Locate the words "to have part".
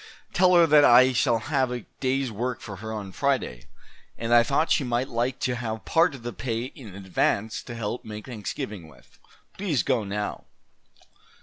5.41-6.15